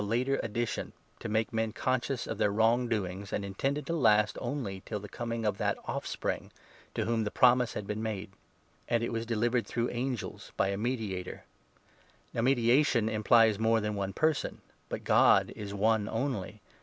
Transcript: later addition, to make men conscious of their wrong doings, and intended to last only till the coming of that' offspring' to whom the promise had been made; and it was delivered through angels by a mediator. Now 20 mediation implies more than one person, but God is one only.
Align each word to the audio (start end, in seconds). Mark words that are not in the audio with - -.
later 0.03 0.39
addition, 0.41 0.93
to 1.19 1.29
make 1.29 1.53
men 1.53 1.71
conscious 1.71 2.25
of 2.25 2.39
their 2.39 2.49
wrong 2.49 2.87
doings, 2.89 3.31
and 3.31 3.45
intended 3.45 3.85
to 3.85 3.95
last 3.95 4.35
only 4.41 4.81
till 4.83 4.99
the 4.99 5.07
coming 5.07 5.45
of 5.45 5.59
that' 5.59 5.77
offspring' 5.85 6.49
to 6.95 7.05
whom 7.05 7.23
the 7.23 7.29
promise 7.29 7.73
had 7.73 7.85
been 7.85 8.01
made; 8.01 8.31
and 8.89 9.03
it 9.03 9.13
was 9.13 9.27
delivered 9.27 9.67
through 9.67 9.91
angels 9.91 10.51
by 10.57 10.69
a 10.69 10.75
mediator. 10.77 11.43
Now 12.33 12.41
20 12.41 12.45
mediation 12.45 13.09
implies 13.09 13.59
more 13.59 13.79
than 13.79 13.93
one 13.93 14.13
person, 14.13 14.61
but 14.89 15.03
God 15.03 15.53
is 15.55 15.71
one 15.71 16.09
only. 16.09 16.61